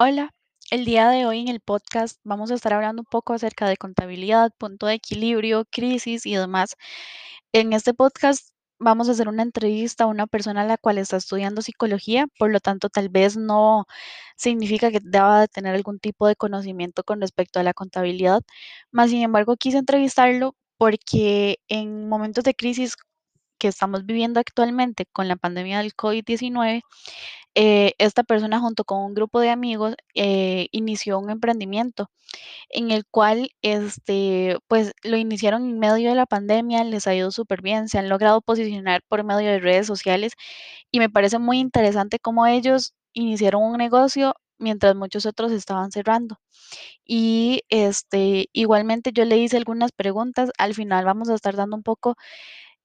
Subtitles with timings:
[0.00, 0.32] Hola,
[0.70, 3.76] el día de hoy en el podcast vamos a estar hablando un poco acerca de
[3.76, 6.76] contabilidad, punto de equilibrio, crisis y demás.
[7.52, 11.16] En este podcast vamos a hacer una entrevista a una persona a la cual está
[11.16, 13.86] estudiando psicología, por lo tanto tal vez no
[14.36, 18.42] significa que deba de tener algún tipo de conocimiento con respecto a la contabilidad,
[18.92, 22.94] más sin embargo quise entrevistarlo porque en momentos de crisis
[23.58, 26.82] que estamos viviendo actualmente con la pandemia del COVID-19,
[27.54, 32.10] eh, esta persona junto con un grupo de amigos eh, inició un emprendimiento
[32.70, 37.30] en el cual este, pues lo iniciaron en medio de la pandemia, les ha ido
[37.30, 40.34] súper bien, se han logrado posicionar por medio de redes sociales
[40.90, 46.38] y me parece muy interesante cómo ellos iniciaron un negocio mientras muchos otros estaban cerrando.
[47.04, 51.82] Y este, igualmente yo le hice algunas preguntas, al final vamos a estar dando un
[51.82, 52.16] poco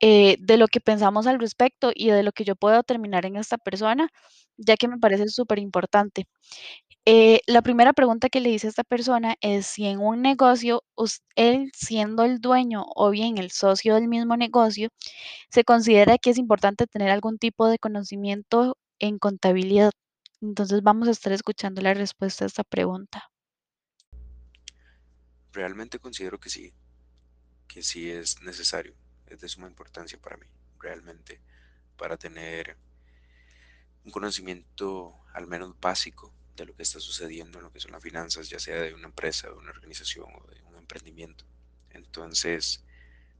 [0.00, 3.36] eh, de lo que pensamos al respecto y de lo que yo puedo determinar en
[3.36, 4.08] esta persona,
[4.56, 6.26] ya que me parece súper importante.
[7.04, 10.84] Eh, la primera pregunta que le hice a esta persona es si en un negocio,
[11.36, 14.90] él siendo el dueño o bien el socio del mismo negocio,
[15.50, 19.92] se considera que es importante tener algún tipo de conocimiento en contabilidad.
[20.42, 23.30] Entonces vamos a estar escuchando la respuesta a esta pregunta.
[25.52, 26.74] Realmente considero que sí,
[27.66, 28.94] que sí es necesario,
[29.30, 30.46] es de suma importancia para mí,
[30.78, 31.40] realmente,
[31.96, 32.76] para tener
[34.04, 38.02] un conocimiento al menos básico de lo que está sucediendo en lo que son las
[38.02, 41.44] finanzas, ya sea de una empresa, de una organización o de un emprendimiento.
[41.90, 42.84] Entonces,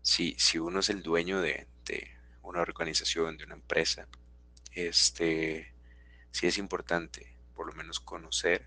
[0.02, 2.10] si, si uno es el dueño de, de
[2.42, 4.06] una organización, de una empresa,
[4.72, 5.72] este,
[6.30, 8.66] sí es importante por lo menos conocer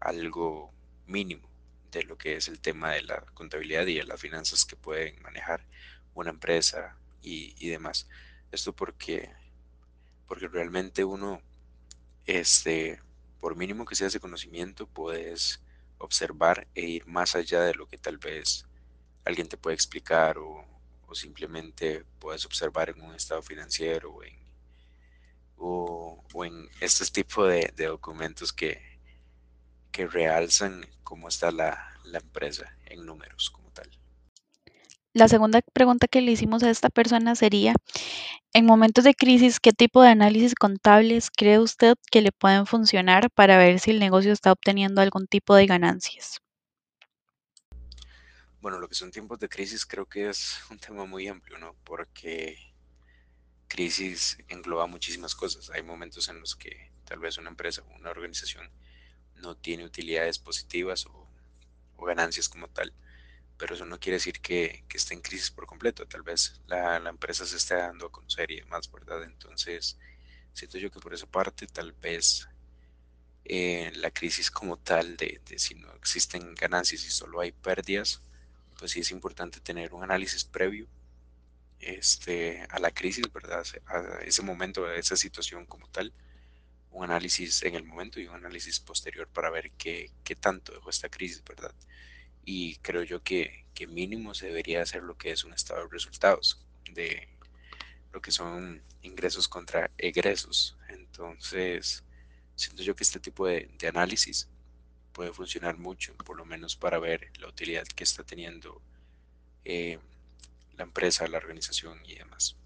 [0.00, 0.72] algo
[1.06, 1.48] mínimo
[1.90, 5.22] de lo que es el tema de la contabilidad y de las finanzas que pueden
[5.22, 5.64] manejar
[6.20, 8.08] una empresa y, y demás.
[8.52, 9.30] Esto porque,
[10.26, 11.42] porque realmente uno,
[12.26, 13.00] este,
[13.40, 15.62] por mínimo que sea ese conocimiento, puedes
[15.98, 18.66] observar e ir más allá de lo que tal vez
[19.24, 20.64] alguien te puede explicar o,
[21.06, 24.36] o simplemente puedes observar en un estado financiero o en,
[25.56, 28.80] o, en este tipo de, documentos que,
[29.90, 33.67] que realzan cómo está la, la empresa en números como.
[35.18, 37.74] La segunda pregunta que le hicimos a esta persona sería,
[38.52, 43.28] en momentos de crisis, ¿qué tipo de análisis contables cree usted que le pueden funcionar
[43.28, 46.38] para ver si el negocio está obteniendo algún tipo de ganancias?
[48.60, 51.74] Bueno, lo que son tiempos de crisis creo que es un tema muy amplio, ¿no?
[51.82, 52.56] Porque
[53.66, 55.68] crisis engloba muchísimas cosas.
[55.70, 58.70] Hay momentos en los que tal vez una empresa o una organización
[59.34, 61.28] no tiene utilidades positivas o,
[61.96, 62.94] o ganancias como tal,
[63.58, 66.06] pero eso no quiere decir que, que esté en crisis por completo.
[66.06, 69.24] Tal vez la, la empresa se esté dando a conocer y demás, ¿verdad?
[69.24, 69.98] Entonces,
[70.52, 72.48] siento yo que por esa parte tal vez
[73.44, 78.22] eh, la crisis como tal de, si no existen ganancias y solo hay pérdidas,
[78.78, 80.86] pues sí es importante tener un análisis previo
[81.80, 83.64] este, a la crisis, ¿verdad?
[83.86, 86.12] A ese momento, a esa situación como tal,
[86.90, 90.90] un análisis en el momento y un análisis posterior para ver qué, qué tanto dejó
[90.90, 91.74] esta crisis, ¿verdad?
[92.44, 95.88] Y creo yo que, que mínimo se debería hacer lo que es un estado de
[95.90, 97.28] resultados, de
[98.12, 100.76] lo que son ingresos contra egresos.
[100.88, 102.04] Entonces,
[102.56, 104.48] siento yo que este tipo de, de análisis
[105.12, 108.80] puede funcionar mucho, por lo menos para ver la utilidad que está teniendo
[109.64, 109.98] eh,
[110.76, 112.56] la empresa, la organización y demás.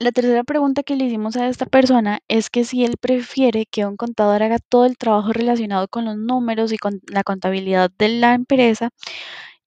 [0.00, 3.84] La tercera pregunta que le hicimos a esta persona es que si él prefiere que
[3.84, 8.08] un contador haga todo el trabajo relacionado con los números y con la contabilidad de
[8.08, 8.90] la empresa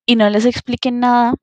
[0.06, 1.36] y no les explique nada,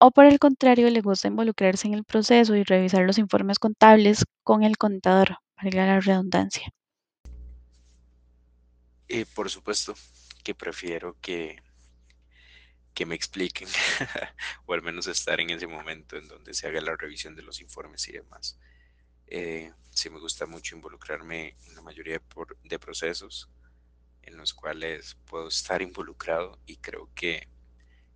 [0.00, 4.24] o por el contrario, le gusta involucrarse en el proceso y revisar los informes contables
[4.42, 6.68] con el contador, valga la redundancia.
[9.06, 9.94] Y por supuesto
[10.42, 11.62] que prefiero que,
[12.94, 13.68] que me expliquen,
[14.66, 17.60] o al menos estar en ese momento en donde se haga la revisión de los
[17.60, 18.58] informes y demás.
[19.26, 22.20] Eh, sí me gusta mucho involucrarme en la mayoría
[22.64, 23.48] de, procesos
[24.22, 27.48] en los cuales puedo estar involucrado y creo que,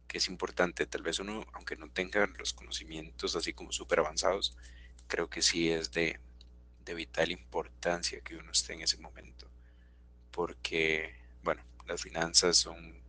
[0.08, 0.86] que es importante.
[0.86, 4.56] Tal vez uno, aunque no tenga los conocimientos así como súper avanzados,
[5.08, 6.20] creo que sí es de,
[6.84, 9.48] de vital importancia que uno esté en ese momento.
[10.30, 13.05] Porque, bueno, las finanzas son,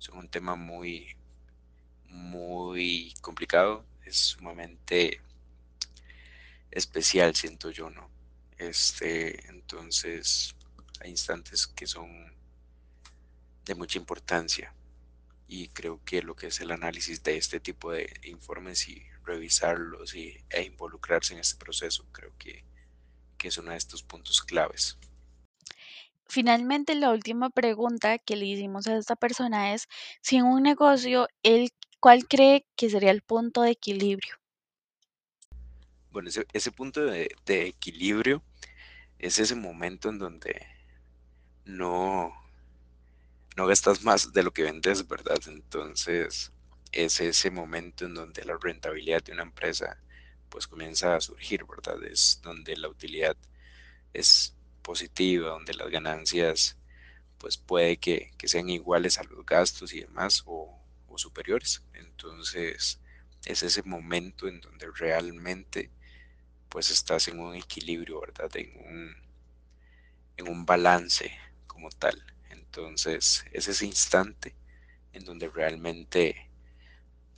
[0.00, 1.14] son un tema muy,
[2.06, 3.84] muy complicado.
[4.04, 5.20] Es sumamente
[6.70, 8.10] especial, siento yo, ¿no?
[8.56, 10.56] Este, entonces,
[11.00, 12.34] hay instantes que son
[13.64, 14.74] de mucha importancia
[15.46, 20.14] y creo que lo que es el análisis de este tipo de informes y revisarlos
[20.14, 22.64] y, e involucrarse en este proceso, creo que,
[23.36, 24.96] que es uno de estos puntos claves.
[26.30, 29.88] Finalmente, la última pregunta que le hicimos a esta persona es
[30.22, 34.36] si en un negocio, él, ¿cuál cree que sería el punto de equilibrio?
[36.12, 38.44] Bueno, ese, punto de, de equilibrio
[39.18, 40.66] es ese momento en donde
[41.64, 42.32] no,
[43.56, 45.40] no gastas más de lo que vendes, ¿verdad?
[45.48, 46.52] Entonces,
[46.92, 50.00] es ese momento en donde la rentabilidad de una empresa
[50.48, 52.00] pues comienza a surgir, ¿verdad?
[52.04, 53.36] Es donde la utilidad
[54.12, 54.56] es
[54.90, 56.76] positiva, donde las ganancias
[57.38, 60.76] pues puede que, que sean iguales a los gastos y demás o,
[61.14, 61.82] superiores.
[61.94, 62.98] Entonces,
[63.44, 65.90] es ese momento en donde realmente
[66.68, 68.50] pues estás en un equilibrio, ¿verdad?
[68.56, 69.14] En un,
[70.38, 71.30] en un balance
[71.68, 72.16] como tal.
[72.50, 74.56] Entonces es ese instante
[75.12, 76.50] en donde realmente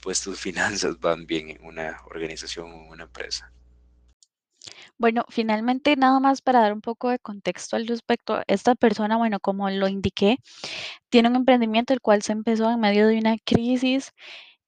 [0.01, 3.51] pues tus finanzas van bien en una organización o en una empresa.
[4.99, 9.39] Bueno, finalmente, nada más para dar un poco de contexto al respecto, esta persona, bueno,
[9.39, 10.37] como lo indiqué,
[11.09, 14.11] tiene un emprendimiento el cual se empezó en medio de una crisis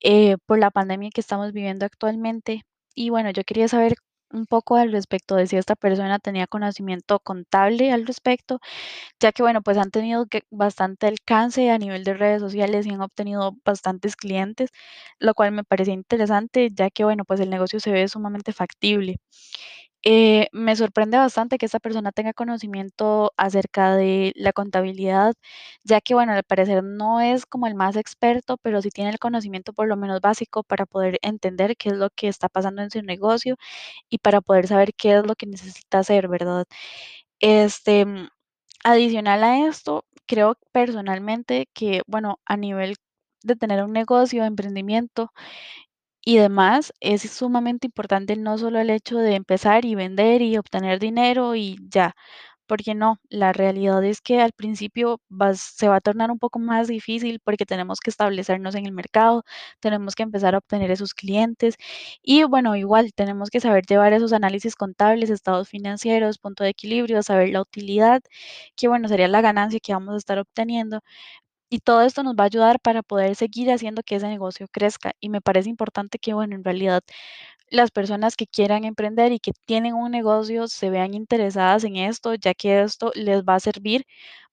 [0.01, 2.63] eh, por la pandemia que estamos viviendo actualmente.
[2.95, 3.95] Y bueno, yo quería saber
[4.31, 8.59] un poco al respecto de si esta persona tenía conocimiento contable al respecto,
[9.21, 13.01] ya que bueno, pues han tenido bastante alcance a nivel de redes sociales y han
[13.01, 14.71] obtenido bastantes clientes,
[15.19, 19.17] lo cual me parecía interesante, ya que bueno, pues el negocio se ve sumamente factible.
[20.07, 25.33] Eh, me sorprende bastante que esta persona tenga conocimiento acerca de la contabilidad,
[25.83, 29.17] ya que, bueno, al parecer no es como el más experto, pero sí tiene el
[29.17, 32.91] conocimiento por lo menos básico para poder entender qué es lo que está pasando en
[32.91, 33.55] su negocio
[34.09, 36.65] y para poder saber qué es lo que necesita hacer, ¿verdad?
[37.39, 38.29] Este, mm,
[38.85, 42.95] adicional a esto, creo personalmente que, bueno, a nivel
[43.43, 45.31] de tener un negocio, emprendimiento,
[46.25, 50.99] y demás, es sumamente importante no solo el hecho de empezar y vender y obtener
[50.99, 52.15] dinero y ya,
[52.67, 55.21] porque no, la realidad es que al principio
[55.55, 59.43] se va a tornar un poco más difícil porque tenemos que establecernos en el mercado,
[59.79, 61.75] tenemos que empezar a obtener esos clientes
[62.23, 67.21] y bueno, igual tenemos que saber llevar esos análisis contables, estados financieros, punto de equilibrio,
[67.23, 68.21] saber la utilidad,
[68.75, 71.01] que bueno, sería la ganancia que vamos a estar obteniendo
[71.69, 75.13] y todo esto nos va a ayudar para poder seguir haciendo que ese negocio crezca.
[75.19, 77.01] Y me parece importante que, bueno, en realidad
[77.69, 82.35] las personas que quieran emprender y que tienen un negocio se vean interesadas en esto,
[82.35, 84.05] ya que esto les va a servir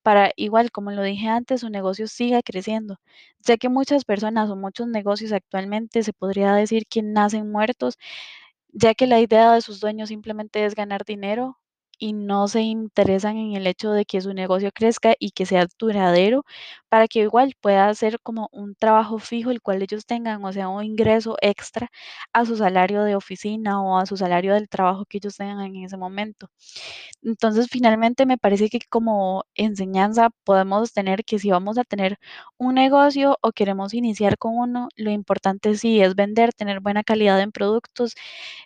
[0.02, 2.96] para, igual como lo dije antes, su negocio siga creciendo.
[3.40, 7.98] Ya que muchas personas o muchos negocios actualmente se podría decir que nacen muertos
[8.72, 11.58] ya que la idea de sus dueños simplemente es ganar dinero
[11.98, 15.66] y no se interesan en el hecho de que su negocio crezca y que sea
[15.78, 16.44] duradero
[16.88, 20.68] para que igual pueda ser como un trabajo fijo el cual ellos tengan, o sea,
[20.68, 21.90] un ingreso extra
[22.32, 25.84] a su salario de oficina o a su salario del trabajo que ellos tengan en
[25.84, 26.48] ese momento.
[27.24, 32.18] Entonces, finalmente me parece que como enseñanza podemos tener que si vamos a tener
[32.58, 37.40] un negocio o queremos iniciar con uno, lo importante sí es vender, tener buena calidad
[37.40, 38.14] en productos,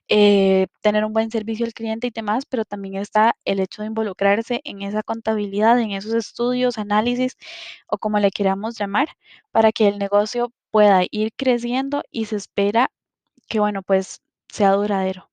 [0.09, 3.89] eh, tener un buen servicio al cliente y demás, pero también está el hecho de
[3.89, 7.37] involucrarse en esa contabilidad, en esos estudios, análisis
[7.89, 9.09] o como le queramos llamar,
[9.53, 12.91] para que el negocio pueda ir creciendo y se espera
[13.49, 15.29] que, bueno, pues sea duradero.